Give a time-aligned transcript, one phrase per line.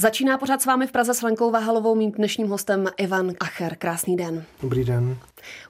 [0.00, 3.76] Začíná pořád s vámi v Praze s Lenkou Vahalovou, mým dnešním hostem Ivan Acher.
[3.76, 4.44] Krásný den.
[4.62, 5.16] Dobrý den.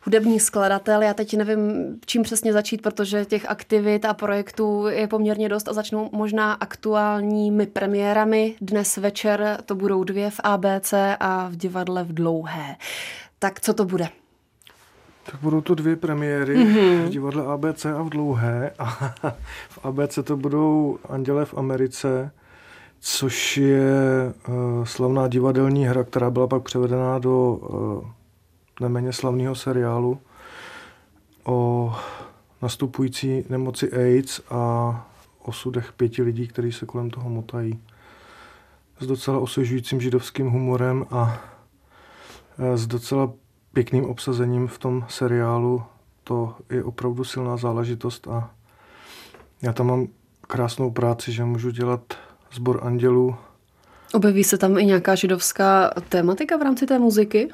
[0.02, 1.60] Hudební skladatel, já teď nevím,
[2.06, 7.67] čím přesně začít, protože těch aktivit a projektů je poměrně dost a začnou možná aktuálními
[7.67, 8.54] premiérami.
[8.61, 12.77] Dnes večer to budou dvě v ABC a v divadle v Dlouhé.
[13.39, 14.09] Tak co to bude?
[15.31, 17.05] Tak budou to dvě premiéry mm-hmm.
[17.05, 18.71] v divadle ABC a v Dlouhé.
[18.79, 19.15] A
[19.69, 22.31] v ABC to budou Anděle v Americe,
[23.01, 28.11] což je uh, slavná divadelní hra, která byla pak převedená do uh,
[28.81, 30.21] neméně slavného seriálu
[31.45, 31.93] o
[32.62, 35.06] nastupující nemoci AIDS a
[35.42, 37.80] osudech pěti lidí, kteří se kolem toho motají.
[39.00, 41.41] S docela osvěžujícím židovským humorem a
[42.58, 43.33] uh, s docela
[43.72, 45.83] pěkným obsazením v tom seriálu.
[46.24, 48.50] To je opravdu silná záležitost a
[49.62, 50.06] já tam mám
[50.41, 52.17] krásnou práci, že můžu dělat
[52.52, 53.36] sbor andělů.
[54.14, 57.50] Objeví se tam i nějaká židovská tématika v rámci té muziky?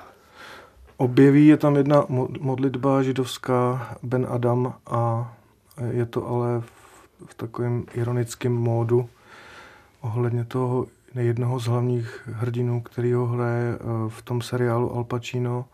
[0.97, 2.05] Objeví je tam jedna
[2.41, 5.35] modlitba židovská Ben Adam a
[5.91, 6.65] je to ale v,
[7.27, 9.09] v takovém ironickém módu
[10.01, 15.65] ohledně toho jednoho z hlavních hrdinů, který ho hraje eh, v tom seriálu Al Pacino,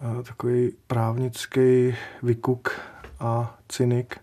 [0.00, 2.70] eh, takový právnický vykuk
[3.20, 4.16] a cynik,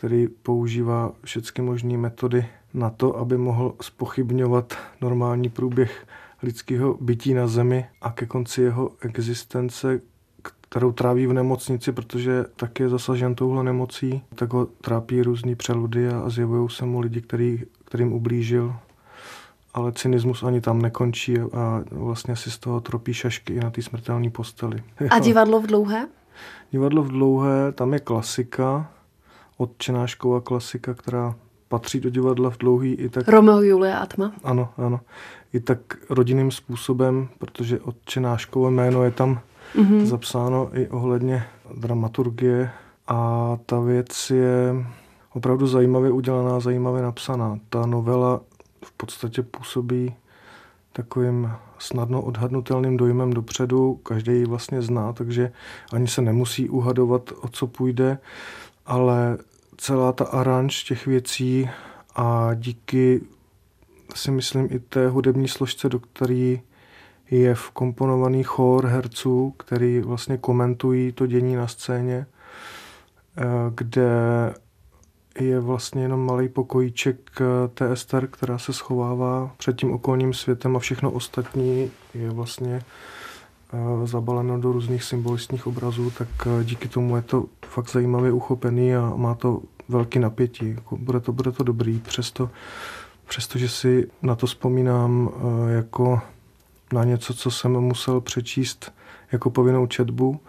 [0.00, 6.06] který používá všechny možné metody na to, aby mohl spochybňovat normální průběh
[6.42, 10.00] lidského bytí na zemi a ke konci jeho existence,
[10.42, 16.08] kterou tráví v nemocnici, protože tak je zasažen touhle nemocí, tak ho trápí různý přeludy
[16.08, 18.74] a zjevují se mu lidi, který, kterým ublížil.
[19.74, 23.82] Ale cynismus ani tam nekončí a vlastně si z toho tropí šašky i na té
[23.82, 24.82] smrtelné posteli.
[25.10, 26.08] A divadlo v dlouhé?
[26.72, 28.90] Divadlo v dlouhé, tam je klasika,
[29.60, 31.34] odčenášková klasika, která
[31.68, 33.28] patří do divadla v dlouhý i tak...
[33.28, 34.32] Romeo, Julia a Tma?
[34.44, 35.00] Ano, ano.
[35.52, 35.78] I tak
[36.10, 39.40] rodinným způsobem, protože odčenáškové jméno je tam
[39.76, 40.04] mm-hmm.
[40.04, 41.44] zapsáno i ohledně
[41.74, 42.70] dramaturgie
[43.08, 44.74] a ta věc je
[45.32, 47.58] opravdu zajímavě udělaná, zajímavě napsaná.
[47.68, 48.40] Ta novela
[48.84, 50.14] v podstatě působí
[50.92, 53.94] takovým snadno odhadnutelným dojmem dopředu.
[53.94, 55.52] Každý ji vlastně zná, takže
[55.92, 58.18] ani se nemusí uhadovat, o co půjde,
[58.86, 59.38] ale
[59.80, 61.70] celá ta aranž těch věcí
[62.16, 63.20] a díky
[64.14, 66.56] si myslím i té hudební složce, do které
[67.30, 72.26] je vkomponovaný chor herců, který vlastně komentují to dění na scéně,
[73.38, 74.10] eh, kde
[75.40, 80.76] je vlastně jenom malý pokojíček eh, té Ester, která se schovává před tím okolním světem
[80.76, 82.82] a všechno ostatní je vlastně
[84.04, 86.28] zabaleno do různých symbolistních obrazů, tak
[86.64, 90.68] díky tomu je to fakt zajímavě uchopený a má to velký napětí.
[90.70, 92.50] Jako bude to, bude to dobrý, přesto,
[93.28, 96.20] přestože si na to vzpomínám eh, jako
[96.92, 98.92] na něco, co jsem musel přečíst
[99.32, 100.40] jako povinnou četbu,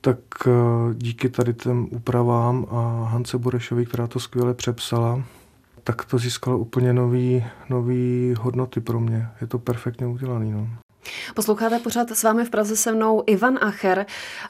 [0.00, 0.50] tak eh,
[0.94, 5.22] díky tady těm úpravám a Hance Burešovi, která to skvěle přepsala,
[5.84, 9.28] tak to získalo úplně nový, nový hodnoty pro mě.
[9.40, 10.52] Je to perfektně udělaný.
[10.52, 10.68] No.
[11.34, 14.06] Posloucháte pořád s vámi v Praze se mnou Ivan Acher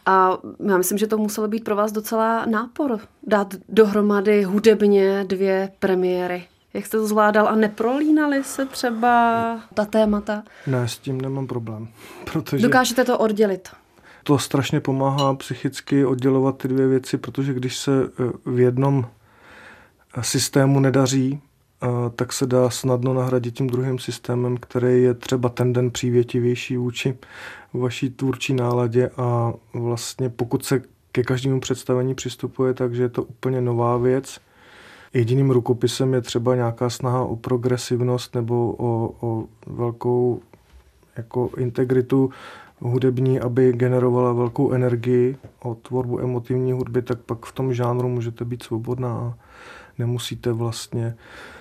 [0.07, 0.39] a
[0.69, 6.45] já myslím, že to muselo být pro vás docela nápor dát dohromady hudebně dvě premiéry.
[6.75, 10.43] Jak jste to zvládal a neprolínali se třeba ta témata?
[10.67, 11.89] Ne, s tím nemám problém.
[12.33, 13.69] Protože Dokážete to oddělit?
[14.23, 19.07] To strašně pomáhá psychicky oddělovat ty dvě věci, protože když se eh, v jednom
[20.21, 21.41] systému nedaří,
[22.17, 27.19] tak se dá snadno nahradit tím druhým systémem, který je třeba ten den přívětivější vůči
[27.75, 33.23] vaší tvůrčí náladě a vlastně pokud se ke každému představení přistupuje tak, že je to
[33.23, 34.41] úplně nová věc,
[35.15, 40.41] jediným rukopisem je třeba nějaká snaha o progresivnost nebo o, o velkou
[41.17, 42.31] jako integritu
[42.81, 45.37] hudební, aby generovala velkou energii.
[45.63, 49.35] O tvorbu emotivní hudby, tak pak v tom žánru můžete být svobodná a
[49.99, 51.58] nemusíte vlastně uh,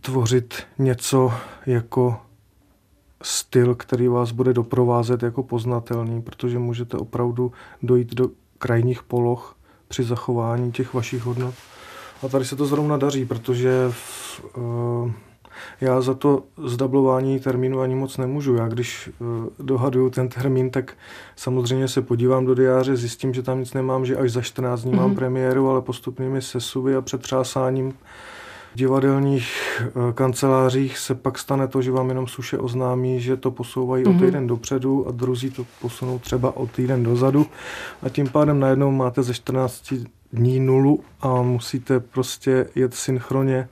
[0.00, 1.32] tvořit něco
[1.66, 2.16] jako
[3.22, 7.52] styl, který vás bude doprovázet jako poznatelný, protože můžete opravdu
[7.82, 9.56] dojít do krajních poloh
[9.88, 11.54] při zachování těch vašich hodnot.
[12.22, 15.12] A tady se to zrovna daří, protože v, uh,
[15.80, 18.54] já za to zdablování termínu ani moc nemůžu.
[18.54, 19.26] Já když uh,
[19.58, 20.96] dohaduju ten termín, tak
[21.36, 24.92] samozřejmě se podívám do diáře, zjistím, že tam nic nemám, že až za 14 dní
[24.92, 24.96] mm-hmm.
[24.96, 25.16] mám mhm.
[25.16, 27.94] premiéru, ale postupnými sesuvy a přetřásáním
[28.74, 34.04] divadelních eh, kancelářích se pak stane to, že vám jenom suše oznámí, že to posouvají
[34.04, 34.10] mm-hmm.
[34.10, 34.26] o mhm.
[34.26, 37.46] týden dopředu a druzí to posunou třeba o týden dozadu
[38.02, 39.94] a tím pádem najednou máte ze 14
[40.32, 43.68] dní nulu a musíte prostě jet synchronně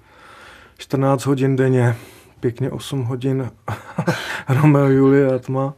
[0.78, 1.96] 14 hodin denně
[2.40, 3.50] pěkně 8 hodin
[4.48, 5.74] Romeo, Julie a tma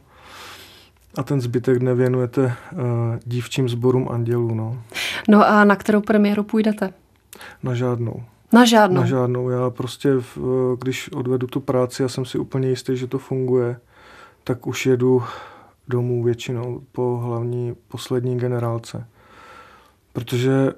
[1.17, 2.79] a ten zbytek nevěnujete uh,
[3.25, 4.55] dívčím sborům andělů.
[4.55, 4.81] No.
[5.29, 6.93] no a na kterou premiéru půjdete?
[7.63, 8.23] Na žádnou.
[8.53, 9.01] Na žádnou?
[9.01, 9.49] Na žádnou.
[9.49, 10.09] Já prostě,
[10.79, 13.79] když odvedu tu práci, já jsem si úplně jistý, že to funguje,
[14.43, 15.23] tak už jedu
[15.87, 19.07] domů většinou po hlavní poslední generálce.
[20.13, 20.73] Protože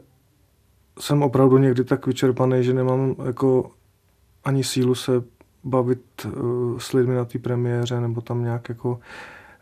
[1.00, 3.72] jsem opravdu někdy tak vyčerpaný, že nemám jako
[4.44, 5.12] ani sílu se
[5.64, 9.00] bavit uh, s lidmi na té premiéře nebo tam nějak jako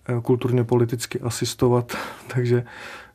[0.09, 1.97] uh, kulturně politicky asistovat.
[2.33, 2.65] Takže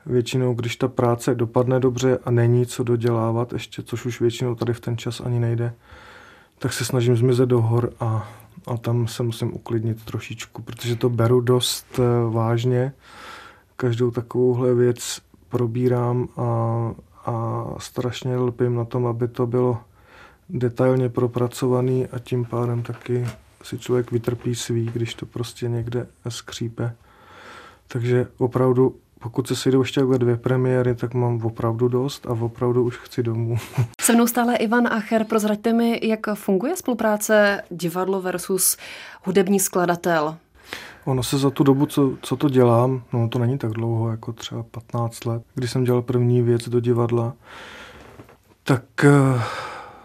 [0.09, 4.73] většinou, když ta práce dopadne dobře a není co dodělávat ještě, což už většinou tady
[4.73, 5.75] v ten čas ani nejde,
[6.59, 8.31] tak se snažím zmizet do hor a,
[8.67, 12.93] a tam se musím uklidnit trošičku, protože to beru dost uh, vážně.
[13.77, 16.43] Každou takovouhle věc probírám a,
[17.27, 19.79] a strašně lpím na tom, aby to bylo
[20.49, 23.27] detailně propracovaný a tím pádem taky
[23.63, 26.95] si člověk vytrpí svý, když to prostě někde skřípe.
[27.89, 32.85] Takže opravdu, pokud se sejdou ještě takhle dvě premiéry, tak mám opravdu dost a opravdu
[32.85, 33.57] už chci domů.
[34.01, 35.25] Se mnou stále Ivan Acher.
[35.25, 38.77] Prozraďte mi, jak funguje spolupráce divadlo versus
[39.25, 40.37] hudební skladatel.
[41.05, 44.33] Ono se za tu dobu, co, co to dělám, no to není tak dlouho, jako
[44.33, 47.35] třeba 15 let, kdy jsem dělal první věc do divadla,
[48.65, 49.43] tak uh,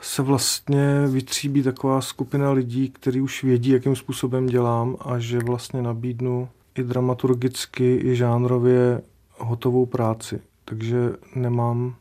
[0.02, 5.82] se vlastně vytříbí taková skupina lidí, kteří už vědí, jakým způsobem dělám a že vlastně
[5.82, 9.02] nabídnu i dramaturgicky, i žánrově
[9.38, 10.40] hotovou práci.
[10.66, 11.96] Takže nemám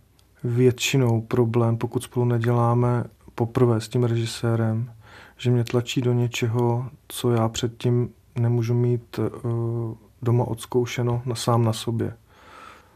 [0.44, 3.04] většinou problém, pokud spolu neděláme
[3.34, 4.92] poprvé s tím režisérem,
[5.36, 8.08] že mě tlačí do něčeho, co já předtím
[8.38, 12.14] nemůžu mít uh, doma odzkoušeno na sám na sobě.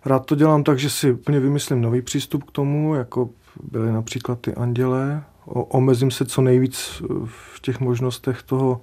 [0.04, 3.30] Rád to dělám tak, že si úplně vymyslím nový přístup k tomu, jako
[3.62, 5.24] byly například ty andělé.
[5.46, 8.80] O, omezím se co nejvíc v těch možnostech toho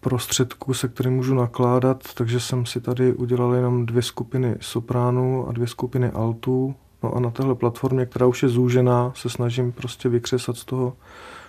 [0.00, 5.52] prostředku, se kterým můžu nakládat, takže jsem si tady udělal jenom dvě skupiny sopránů a
[5.52, 6.74] dvě skupiny altů.
[7.02, 10.96] No a na téhle platformě, která už je zúžená, se snažím prostě vykřesat z toho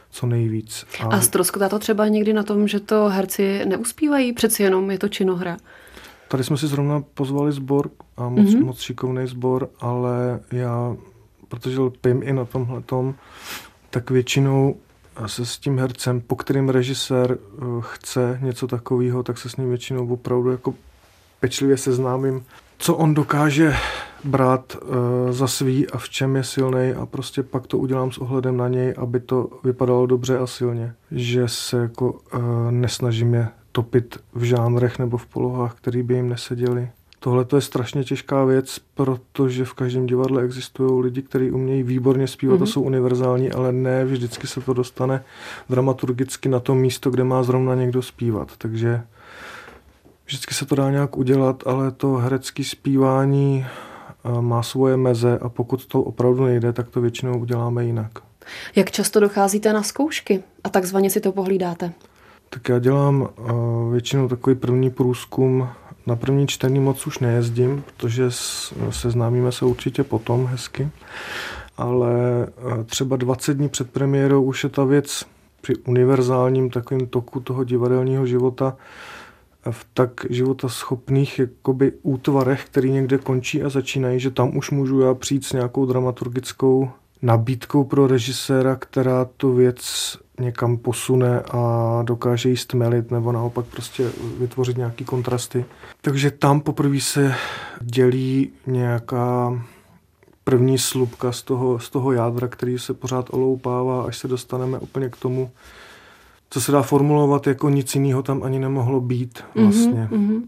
[0.10, 0.86] co nejvíc.
[1.00, 4.34] A, a ztroskotá to třeba někdy na tom, že to herci neuspívají?
[4.34, 5.58] Přeci jenom je to činohra.
[6.28, 8.66] Tady jsme si zrovna pozvali sbor a moc, mm-hmm.
[8.66, 10.96] moc šikovný sbor, ale já
[11.48, 13.16] protože lpím i na tomhle tom,
[13.90, 14.76] tak většinou
[15.26, 19.70] se s tím hercem, po kterým režisér eh, chce něco takového, tak se s ním
[19.70, 20.74] většinou opravdu jako
[21.40, 22.46] pečlivě seznámím,
[22.78, 23.76] co on dokáže
[24.24, 28.18] brát uh, za svý a v čem je silný a prostě pak to udělám s
[28.18, 30.94] ohledem na něj, aby to vypadalo dobře a silně.
[31.12, 36.30] Že se jako uh, nesnažím je topit v žánrech nebo v polohách, které by jim
[36.30, 36.90] neseděly.
[37.28, 42.56] Tohle je strašně těžká věc, protože v každém divadle existují lidi, kteří umějí výborně zpívat
[42.56, 42.62] mm-hmm.
[42.62, 42.72] a mhm.
[42.72, 45.24] jsou univerzální, ale ne vždycky se to dostane
[45.70, 48.58] dramaturgicky na to místo, kde má zrovna někdo zpívat.
[48.58, 49.02] Takže
[50.26, 55.50] vždycky se to dá nějak udělat, ale to herecké zpívání eh, má svoje meze a
[55.50, 58.12] pokud to opravdu nejde, tak to většinou uděláme jinak.
[58.76, 61.94] Jak často docházíte na zkoušky a takzvaně si to pohlídáte?
[62.50, 65.70] Tak já dělám uh, většinou takový první průzkum
[66.08, 68.24] na první čtení moc už nejezdím, protože
[68.90, 70.90] seznámíme se určitě potom hezky,
[71.78, 72.12] ale
[72.48, 75.26] eh, třeba 20 dní před premiérou už je ta věc
[75.62, 78.78] při univerzálním takovém toku toho divadelního života
[79.72, 85.00] v tak života schopných jakoby útvarech, který někde končí a začínají, že tam už můžu
[85.00, 86.90] já přijít s nějakou dramaturgickou
[87.22, 94.12] nabídkou pro režiséra, která tu věc někam posune a dokáže jí stmelit nebo naopak prostě
[94.40, 95.66] vytvořit nějaký kontrasty.
[96.02, 97.36] Takže tam poprvé se
[97.82, 99.62] dělí nějaká
[100.44, 105.10] první slupka z toho, z toho jádra, který se pořád oloupává, až se dostaneme úplně
[105.10, 105.52] k tomu,
[106.50, 110.10] co se dá formulovat jako nic jiného tam ani nemohlo být mhm, vlastně.
[110.12, 110.42] Mm-hmm.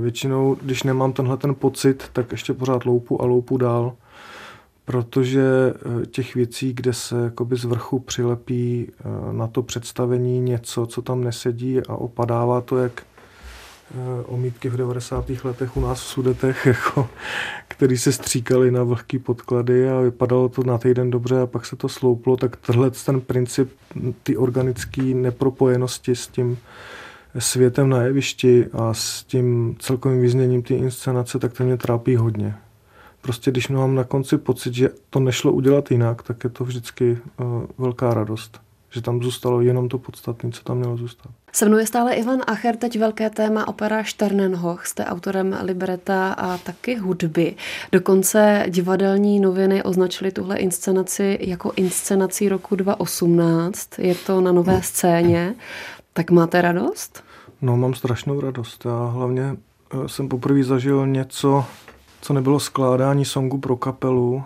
[0.00, 3.92] Většinou, když nemám tenhle ten pocit, tak ještě pořád loupu a loupu dál
[4.86, 10.86] protože eh, těch věcí, kde se jakoby z vrchu přilepí eh, na to představení něco,
[10.86, 15.30] co tam nesedí a opadává to jak eh, omítky v 90.
[15.44, 17.08] letech u nás v Sudetech, jako,
[17.68, 21.76] který se stříkali na vlhký podklady a vypadalo to na týden dobře a pak se
[21.76, 23.72] to slouplo, tak tenhle ten princip
[24.22, 26.58] ty organické nepropojenosti s tím
[27.38, 32.54] světem na jevišti a s tím celkovým význěním té inscenace, tak to mě trápí hodně
[33.26, 37.18] prostě když mám na konci pocit, že to nešlo udělat jinak, tak je to vždycky
[37.40, 38.60] uh, velká radost.
[38.90, 41.32] že tam zůstalo jenom to podstatné, co tam mělo zůstat.
[41.52, 44.86] Se mnou je stále Ivan Acher, teď velké téma opera Sternenhoch.
[44.86, 47.54] Jste autorem libreta a taky hudby.
[47.92, 53.98] Dokonce divadelní noviny označily tuhle inscenaci jako inscenací roku 2018.
[53.98, 55.54] Je to na nové scéně.
[56.12, 57.24] Tak máte radost?
[57.62, 58.84] No, mám strašnou radost.
[58.84, 59.56] Já hlavně
[59.92, 61.64] eh, jsem poprvé zažil něco,
[62.20, 64.44] co nebylo skládání songu pro kapelu,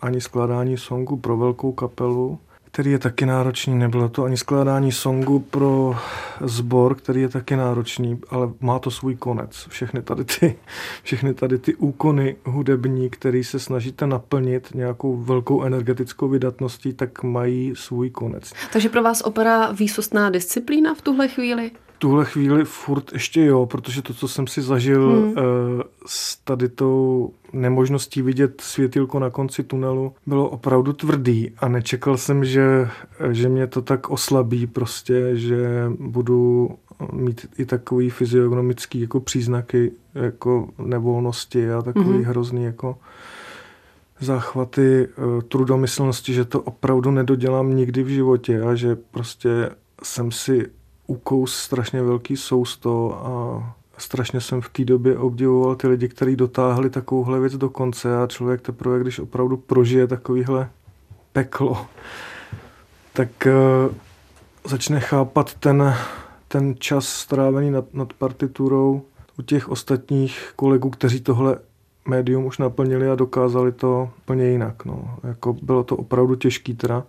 [0.00, 2.38] ani skládání songu pro velkou kapelu,
[2.78, 3.74] který je taky náročný.
[3.78, 5.96] Nebylo to ani skládání songu pro
[6.40, 9.66] sbor, který je taky náročný, ale má to svůj konec.
[9.68, 10.56] Všechny tady ty,
[11.02, 17.72] všechny tady ty úkony hudební, který se snažíte naplnit nějakou velkou energetickou vydatností, tak mají
[17.76, 18.52] svůj konec.
[18.72, 21.70] Takže pro vás opera výsostná disciplína v tuhle chvíli?
[21.98, 25.28] Tuhle chvíli furt ještě jo, protože to, co jsem si zažil hmm.
[25.28, 25.34] uh,
[26.06, 32.44] s tady tou nemožností vidět světilko na konci tunelu, bylo opravdu tvrdý a nečekal jsem,
[32.44, 32.88] že,
[33.30, 36.70] že mě to tak oslabí prostě, že budu
[37.12, 42.24] mít i takový fyziognomický jako příznaky jako nevolnosti a takový hmm.
[42.24, 42.98] hrozný jako
[44.20, 49.70] záchvaty uh, trudomyslnosti, že to opravdu nedodělám nikdy v životě a že prostě
[50.02, 50.66] jsem si
[51.08, 56.90] ukous strašně velký sousto a strašně jsem v té době obdivoval ty lidi, kteří dotáhli
[56.90, 60.70] takovouhle věc do konce a člověk teprve, když opravdu prožije takovýhle
[61.32, 61.86] peklo,
[63.12, 63.94] tak uh,
[64.64, 65.94] začne chápat ten,
[66.48, 69.02] ten čas strávený nad, nad partiturou
[69.38, 71.58] u těch ostatních kolegů, kteří tohle
[72.08, 74.84] médium už naplnili a dokázali to plně jinak.
[74.84, 75.18] No.
[75.24, 77.04] Jako bylo to opravdu těžký teda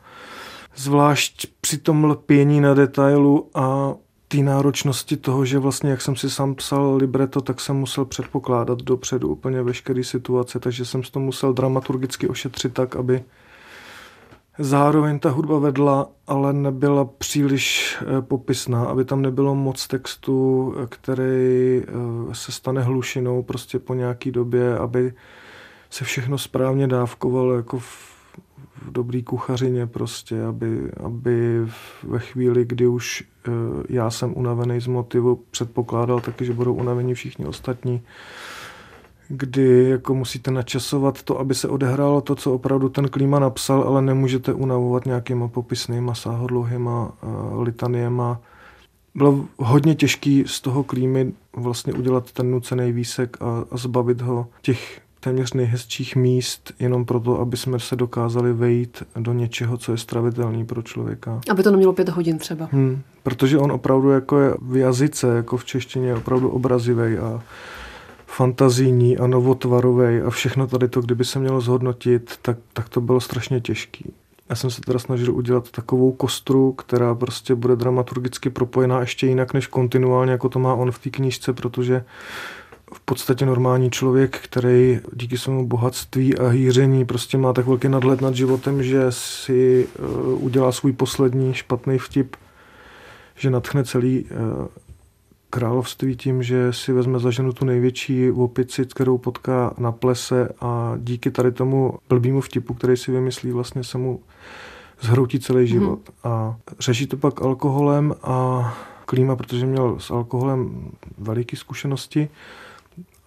[0.75, 3.93] zvlášť při tom lpění na detailu a
[4.27, 8.81] té náročnosti toho, že vlastně, jak jsem si sám psal libreto, tak jsem musel předpokládat
[8.81, 13.23] dopředu úplně veškeré situace, takže jsem to musel dramaturgicky ošetřit tak, aby
[14.59, 21.81] zároveň ta hudba vedla, ale nebyla příliš eh, popisná, aby tam nebylo moc textu, který
[21.81, 21.85] eh,
[22.33, 25.13] se stane hlušinou prostě po nějaký době, aby
[25.89, 28.08] se všechno správně dávkovalo jako v
[28.81, 31.65] v dobrý kuchařině prostě, aby, aby
[32.03, 33.51] ve chvíli, kdy už e,
[33.89, 38.01] já jsem unavený z motivu, předpokládal taky, že budou unavení všichni ostatní,
[39.29, 44.01] kdy jako musíte načasovat to, aby se odehrálo to, co opravdu ten klíma napsal, ale
[44.01, 48.41] nemůžete unavovat nějakýma popisnýma sáhodlouhýma uh, litaniema.
[49.15, 54.47] Bylo hodně těžký z toho klímy vlastně udělat ten nucený výsek a, a zbavit ho
[54.61, 59.97] těch téměř nejhezčích míst, jenom proto, aby jsme se dokázali vejít do něčeho, co je
[59.97, 61.41] stravitelný pro člověka.
[61.51, 62.69] Aby to nemělo pět hodin třeba.
[62.71, 67.41] Hmm, protože on opravdu jako je v jazyce, jako v češtině, je opravdu obrazivý a
[68.25, 73.19] fantazijní a novotvarový a všechno tady to, kdyby se mělo zhodnotit, tak, tak to bylo
[73.19, 74.13] strašně těžký.
[74.49, 79.53] Já jsem se teda snažil udělat takovou kostru, která prostě bude dramaturgicky propojená ještě jinak
[79.53, 82.05] než kontinuálně, jako to má on v té knížce, protože
[82.93, 88.21] v podstatě normální člověk, který díky svému bohatství a hýření prostě má tak velký nadhled
[88.21, 92.35] nad životem, že si uh, udělá svůj poslední špatný vtip,
[93.35, 94.67] že natchne celý uh,
[95.49, 100.93] království tím, že si vezme za ženu tu největší opici, kterou potká na plese a
[100.97, 104.19] díky tady tomu blbýmu vtipu, který si vymyslí, vlastně se mu
[105.01, 105.67] zhroutí celý mhm.
[105.67, 105.99] život.
[106.23, 106.33] Hmm.
[106.33, 112.29] A řeší to pak alkoholem a klíma, protože měl s alkoholem veliké zkušenosti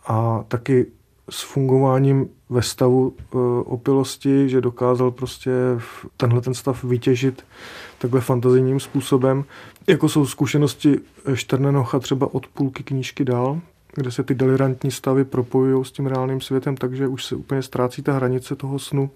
[0.07, 0.87] a taky
[1.31, 5.51] s fungováním ve stavu e, opilosti, že dokázal prostě
[6.17, 7.45] tenhle ten stav vytěžit
[7.99, 9.45] takhle fantazijním způsobem.
[9.87, 11.01] Jako jsou zkušenosti
[11.35, 13.61] Šternenocha třeba od půlky knížky dál,
[13.95, 18.03] kde se ty delirantní stavy propojují s tím reálným světem, takže už se úplně ztrácí
[18.03, 19.11] ta hranice toho snu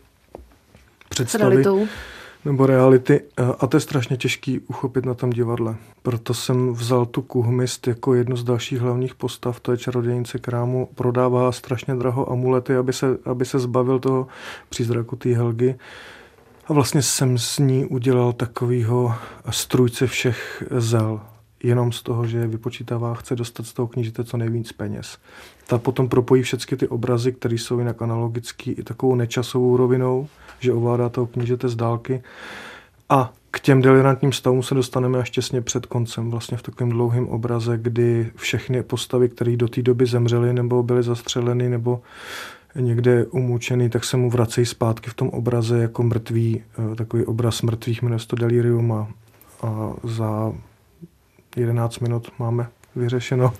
[1.09, 1.65] představy
[2.47, 3.21] nebo reality
[3.59, 5.77] a to je strašně těžký uchopit na tom divadle.
[6.03, 10.89] Proto jsem vzal tu kuhmist jako jednu z dalších hlavních postav, to je čarodějnice krámu,
[10.95, 14.27] prodává strašně draho amulety, aby se, aby se zbavil toho
[14.69, 15.75] přízraku té Helgy.
[16.67, 19.15] A vlastně jsem s ní udělal takovýho
[19.51, 21.21] strujce všech zel,
[21.63, 25.19] jenom z toho, že vypočítává, chce dostat z toho knížete co nejvíc peněz.
[25.67, 30.29] Ta potom propojí všechny ty obrazy, které jsou jinak analogický i takovou nečasovou rovinou,
[30.61, 32.23] že ovládá toho knížete z dálky.
[33.09, 37.29] A k těm delirantním stavům se dostaneme až těsně před koncem, vlastně v takovém dlouhém
[37.29, 42.03] obraze, kdy všechny postavy, které do té doby zemřely nebo byly zastřeleny nebo
[42.75, 47.63] někde umučený, tak se mu vracejí zpátky v tom obraze jako mrtví, eh, takový obraz
[47.63, 49.09] mrtvých, jmenuje to Delirium a,
[49.63, 50.53] a za
[51.57, 53.53] 11 minut máme vyřešeno.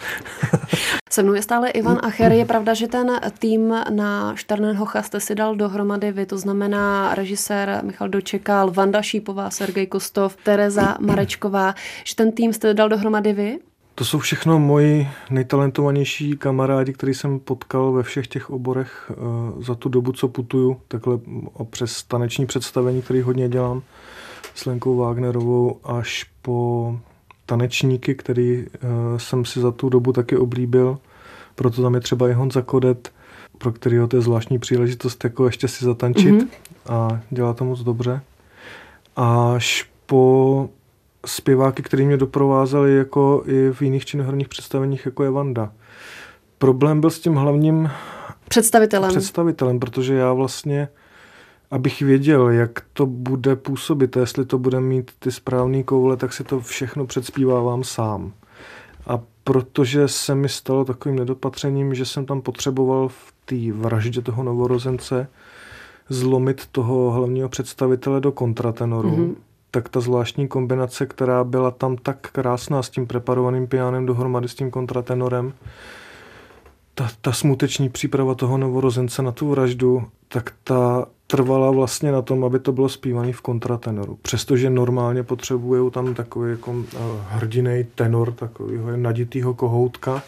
[1.11, 2.33] Se mnou je stále Ivan Acher.
[2.33, 7.81] Je pravda, že ten tým na Šternenhocha jste si dal dohromady vy, to znamená režisér
[7.85, 11.75] Michal Dočekal, Vanda Šípová, Sergej Kostov, Tereza Marečková,
[12.05, 13.59] že ten tým jste dal dohromady vy?
[13.95, 19.75] To jsou všechno moji nejtalentovanější kamarádi, který jsem potkal ve všech těch oborech uh, za
[19.75, 21.19] tu dobu, co putuju, takhle
[21.71, 23.83] přes taneční představení, který hodně dělám
[24.55, 26.99] s Lenkou Wagnerovou, až po
[27.47, 30.99] tanečníky, který uh, jsem si za tu dobu taky oblíbil.
[31.55, 33.13] Proto tam je třeba i Honza Kodet,
[33.59, 36.49] pro kterého to je zvláštní příležitost jako ještě si zatančit mm-hmm.
[36.89, 38.21] a dělá to moc dobře.
[39.17, 40.69] Až po
[41.27, 45.73] zpěváky, který mě doprovázeli jako i v jiných činoherních představeních, jako je Vanda.
[46.59, 47.91] Problém byl s tím hlavním
[48.49, 49.11] představitelem.
[49.11, 50.89] představitelem, protože já vlastně,
[51.71, 56.45] abych věděl, jak to bude působit, jestli to bude mít ty správné koule, tak si
[56.45, 58.33] to všechno předspívávám sám.
[59.07, 64.43] A protože se mi stalo takovým nedopatřením, že jsem tam potřeboval v té vraždě toho
[64.43, 65.29] novorozence
[66.09, 69.35] zlomit toho hlavního představitele do kontratenoru, mm-hmm
[69.77, 74.55] tak ta zvláštní kombinace, která byla tam tak krásná s tím preparovaným pianem dohromady s
[74.55, 75.53] tím kontratenorem,
[76.95, 82.45] ta, ta smuteční příprava toho novorozence na tu vraždu, tak ta trvala vlastně na tom,
[82.45, 84.19] aby to bylo zpívané v kontratenoru.
[84.23, 90.23] Přestože normálně potřebují tam takový jako eh, hrdinej tenor, takového naditýho kohoutka,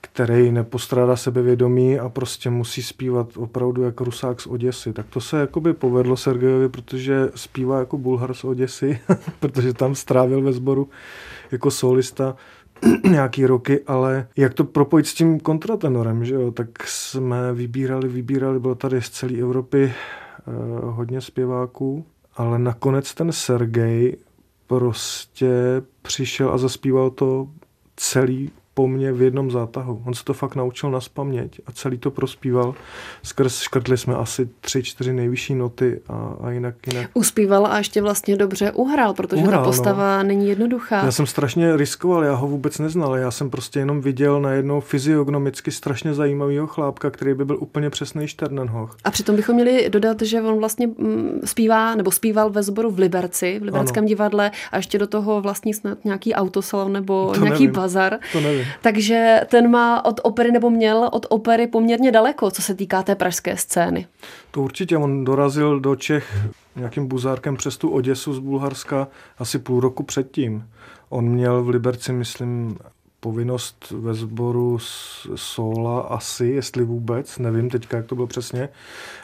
[0.00, 4.92] který nepostrádá sebevědomí a prostě musí zpívat opravdu jako Rusák z Oděsy.
[4.92, 9.00] Tak to se jakoby povedlo Sergejovi, protože zpívá jako Bulhar z Oděsy,
[9.40, 10.88] protože tam strávil ve sboru
[11.52, 12.36] jako solista
[13.10, 18.60] nějaký roky, ale jak to propojit s tím kontratenorem, že jo, tak jsme vybírali, vybírali,
[18.60, 19.92] bylo tady z celé Evropy eh,
[20.80, 22.04] hodně zpěváků,
[22.36, 24.16] ale nakonec ten Sergej
[24.66, 25.52] prostě
[26.02, 27.48] přišel a zaspíval to
[27.96, 30.02] celý po mně v jednom zátahu.
[30.06, 32.74] On se to fakt naučil na spaměť a celý to prospíval.
[33.22, 37.10] Skrz škrtli jsme asi tři, čtyři nejvyšší noty a, a jinak, jinak.
[37.14, 39.64] Uspíval a ještě vlastně dobře uhrál, protože uhrál, ta no.
[39.64, 40.28] postava no.
[40.28, 41.04] není jednoduchá.
[41.04, 43.16] Já jsem strašně riskoval, já ho vůbec neznal.
[43.16, 48.28] Já jsem prostě jenom viděl najednou fyziognomicky strašně zajímavého chlápka, který by byl úplně přesný
[48.28, 48.96] Šternenhoch.
[49.04, 52.98] A přitom bychom měli dodat, že on vlastně mm, zpívá nebo zpíval ve sboru v
[52.98, 54.08] Liberci, v Liberckém ano.
[54.08, 57.80] divadle a ještě do toho vlastní snad nějaký autosalon nebo to nějaký nevím.
[57.80, 58.18] bazar.
[58.32, 58.59] To nevím.
[58.82, 63.14] Takže ten má od opery, nebo měl od opery poměrně daleko, co se týká té
[63.14, 64.06] pražské scény.
[64.50, 66.36] To určitě, on dorazil do Čech
[66.76, 70.68] nějakým buzárkem přes tu Oděsu z Bulharska asi půl roku předtím.
[71.08, 72.78] On měl v Liberci, myslím,
[73.20, 74.78] povinnost ve sboru
[75.34, 78.68] sola asi, jestli vůbec, nevím teďka, jak to bylo přesně,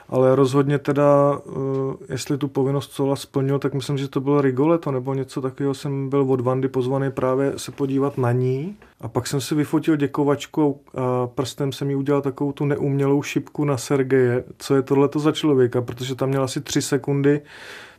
[0.09, 4.91] ale rozhodně teda, eh, jestli tu povinnost sola splnil, tak myslím, že to bylo Rigoletto
[4.91, 9.27] nebo něco takového, jsem byl od Vandy pozvaný právě se podívat na ní a pak
[9.27, 14.45] jsem si vyfotil děkovačku a prstem jsem jí udělal takovou tu neumělou šipku na Sergeje,
[14.59, 17.41] co je tohleto za člověka, protože tam měl asi tři sekundy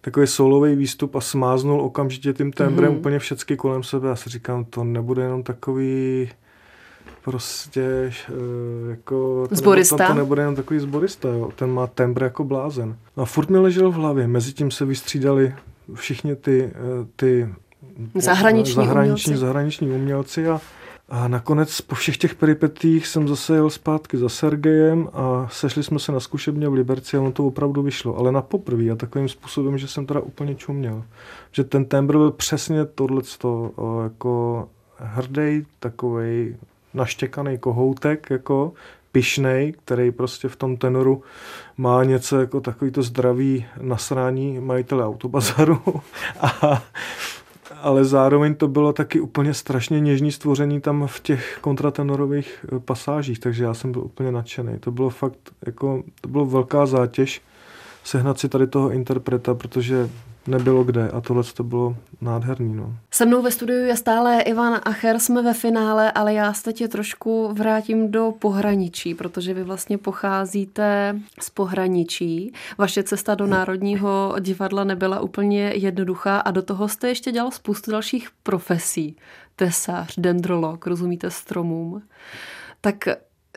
[0.02, 2.98] takový solový výstup a smáznul okamžitě tím tembrem mm-hmm.
[2.98, 4.10] úplně všechny kolem sebe.
[4.10, 6.30] Já si říkám, to nebude jenom takový
[7.24, 9.48] prostě uh, jako...
[9.50, 9.96] To zborista?
[9.96, 11.50] Nebude, to, to nebude jenom takový zborista, jo.
[11.56, 12.96] Ten má tembr jako blázen.
[13.16, 14.28] A furt mi ležel v hlavě.
[14.28, 15.56] Mezi tím se vystřídali
[15.94, 17.50] všichni ty, uh, ty
[18.16, 19.46] zahraniční, zahraniční, umělci.
[19.46, 20.62] zahraniční umělci a
[21.10, 26.00] a nakonec po všech těch peripetích jsem zase jel zpátky za Sergejem a sešli jsme
[26.00, 28.18] se na zkušebně v Liberci a on to opravdu vyšlo.
[28.18, 31.04] Ale na poprvé a takovým způsobem, že jsem teda úplně čuměl.
[31.52, 33.72] Že ten tembr byl přesně tohleto
[34.04, 34.68] jako
[34.98, 36.56] hrdý, takový
[36.94, 38.74] naštěkaný kohoutek, jako
[39.12, 41.24] pišnej, který prostě v tom tenoru
[41.78, 45.82] má něco jako takový to zdravý nasrání majitele autobazaru
[46.42, 46.84] a
[47.82, 53.40] ale zároveň to bylo taky úplně strašně něžný stvoření tam v těch kontratenorových eh, pasážích,
[53.40, 54.80] takže já jsem byl úplně nadšený.
[54.80, 57.42] To bylo fakt, jako, to bylo velká zátěž
[58.04, 60.10] sehnat si tady toho interpreta, protože
[60.48, 62.76] nebylo kde a tohle to bylo nádherný.
[62.76, 62.96] No.
[63.12, 66.88] Se mnou ve studiu je stále Ivan Acher, jsme ve finále, ale já se tě
[66.88, 72.54] trošku vrátím do pohraničí, protože vy vlastně pocházíte z pohraničí.
[72.78, 77.92] Vaše cesta do Národního divadla nebyla úplně jednoduchá a do toho jste ještě dělal spoustu
[77.92, 79.16] dalších profesí.
[79.56, 82.02] Tesař, dendrolog, rozumíte stromům.
[82.82, 83.08] Tak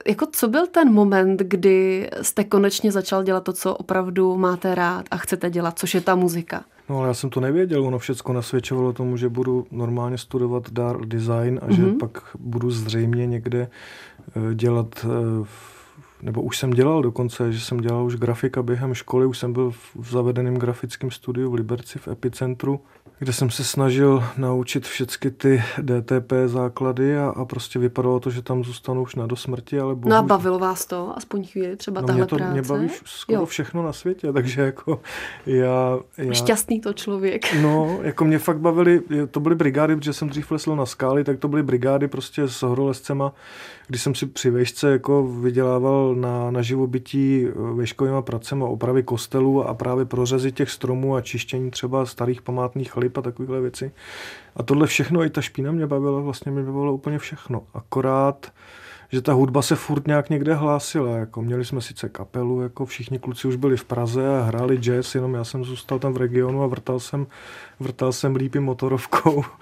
[0.06, 5.06] jako co byl ten moment, kdy jste konečně začal dělat to, co opravdu máte rád
[5.10, 6.64] a chcete dělat, což je ta muzika?
[6.90, 11.06] No ale já jsem to nevěděl, ono všechno nasvědčovalo tomu, že budu normálně studovat dar
[11.06, 11.76] design a mm-hmm.
[11.76, 11.98] že mhm.
[11.98, 13.68] pak budu zřejmě někde
[14.36, 15.46] eh, dělat eh,
[16.22, 19.70] nebo už jsem dělal dokonce, že jsem dělal už grafika během školy, už jsem byl
[20.00, 22.80] v zavedeném grafickém studiu v Liberci v Epicentru,
[23.20, 28.42] kde jsem se snažil naučit všechny ty DTP základy a, a prostě vypadalo to, že
[28.42, 30.10] tam zůstanu už na dosmrti, ale bohuž...
[30.10, 32.52] No a bavilo vás to aspoň chvíli, třeba no tahle mě to, práce?
[32.52, 33.46] Mě baví skoro jo.
[33.46, 35.00] všechno na světě, takže jako
[35.46, 36.32] já, já...
[36.32, 37.54] Šťastný to člověk.
[37.60, 41.38] No, jako mě fakt bavili, to byly brigády, protože jsem dřív lesl na skály, tak
[41.38, 43.32] to byly brigády prostě s horolezcema,
[43.88, 49.68] když jsem si při vejšce jako vydělával na, na živobytí eh, veškovýma pracema opravy kostelů
[49.68, 53.92] a právě prořezy těch stromů a čištění třeba starých památných chalip a takovéhle věci.
[54.56, 57.62] A tohle všechno, i ta špína mě bavila, vlastně mě bavilo úplně všechno.
[57.74, 58.52] Akorát,
[59.12, 61.16] že ta hudba se furt nějak někde hlásila.
[61.16, 65.14] Jako měli jsme sice kapelu, jako všichni kluci už byli v Praze a hráli jazz,
[65.14, 67.26] jenom já jsem zůstal tam v regionu a vrtal jsem,
[67.80, 69.44] vrtal jsem lípy motorovkou.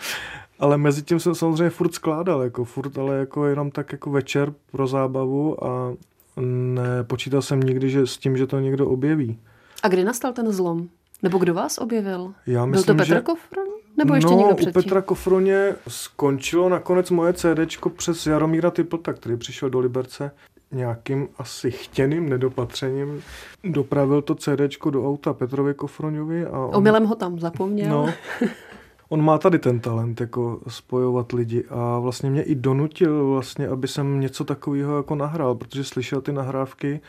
[0.58, 4.52] ale mezi tím jsem samozřejmě furt skládal, jako furt, ale jako jenom tak jako večer
[4.72, 5.92] pro zábavu a
[6.40, 9.38] nepočítal jsem nikdy že s tím, že to někdo objeví.
[9.82, 10.88] A kdy nastal ten zlom?
[11.22, 12.34] Nebo kdo vás objevil?
[12.46, 13.20] Já myslím, Byl to Petr že...
[13.20, 13.66] Kofron?
[13.96, 14.80] Nebo ještě no, někdo předtím?
[14.80, 20.30] u Petra Kofroně skončilo nakonec moje CDčko přes Jaromíra Typlta, který přišel do Liberce
[20.72, 23.22] nějakým asi chtěným nedopatřením.
[23.64, 26.46] Dopravil to CDčko do auta Petrovi Kofroňovi.
[26.46, 26.76] A on...
[26.76, 27.90] Omylem ho tam zapomněl.
[27.90, 28.12] No,
[29.08, 33.88] on má tady ten talent, jako spojovat lidi a vlastně mě i donutil vlastně, aby
[33.88, 37.00] jsem něco takového jako nahrál, protože slyšel ty nahrávky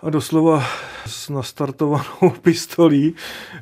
[0.00, 0.62] a doslova
[1.06, 3.14] s nastartovanou pistolí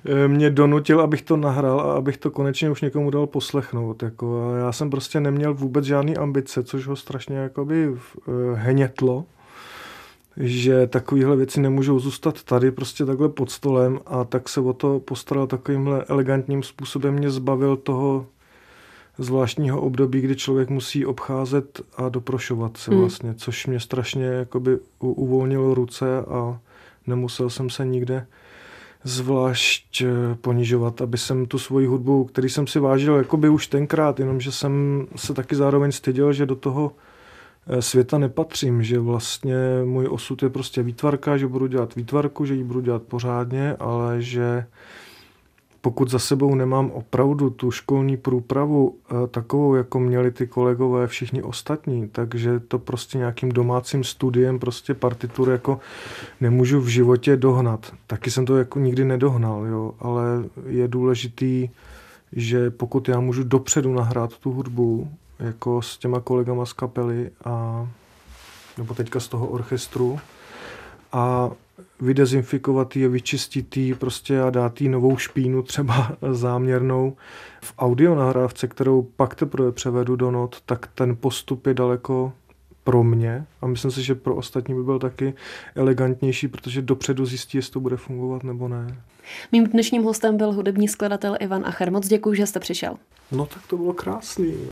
[0.04, 4.02] eh, mě donutil, abych to nahrál a abych to konečně už někomu dal poslechnout.
[4.02, 9.24] Jako, a já jsem prostě neměl vůbec žádný ambice, což ho strašně jakoby eh, hnětlo
[10.37, 15.01] že takovéhle věci nemůžou zůstat tady prostě takhle pod stolem a tak se o to
[15.01, 18.27] postaral takovýmhle elegantním způsobem, mě zbavil toho
[19.18, 23.01] zvláštního období, kdy člověk musí obcházet a doprošovat se hmm.
[23.01, 26.59] vlastně, což mě strašně jakoby uvolnilo ruce a
[27.07, 28.27] nemusel jsem se nikde
[29.05, 34.18] zvlášť eh, ponižovat, aby jsem tu svoji hudbu, který jsem si vážil jakoby už tenkrát,
[34.18, 36.92] jenomže jsem se taky zároveň styděl, že do toho
[37.81, 42.64] světa nepatřím, že vlastně můj osud je prostě výtvarka, že budu dělat výtvarku, že ji
[42.64, 44.66] budu dělat pořádně, ale že
[45.83, 51.42] pokud za sebou nemám opravdu tu školní průpravu eh, takovou, jako měli ty kolegové všichni
[51.42, 55.81] ostatní, takže to prostě nějakým domácím studiem prostě partitur jako
[56.40, 57.92] nemůžu v životě dohnat.
[58.07, 60.25] Taky jsem to jako nikdy nedohnal, jo, ale
[60.66, 61.68] je důležitý,
[62.33, 65.09] že pokud já můžu dopředu nahrát tu hudbu
[65.42, 67.87] jako s těma kolegama z kapely a
[68.78, 70.20] nebo teďka z toho orchestru
[71.12, 71.50] a
[72.00, 77.16] vydezinfikovat je, vyčistit ji prostě a dát jí novou špínu, třeba záměrnou.
[77.62, 82.33] V audio nahrávce, kterou pak teprve převedu do not, tak ten postup je daleko
[82.85, 85.35] pro mě a myslím si, že pro ostatní by byl taky
[85.74, 88.96] elegantnější, protože dopředu zjistí, jestli to bude fungovat nebo ne.
[89.52, 91.92] Mým dnešním hostem byl hudební skladatel Ivan Acher.
[91.92, 92.96] Moc děkuji, že jste přišel.
[93.33, 94.55] No tak to bylo krásný.